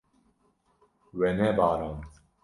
[1.17, 2.01] We nebarand.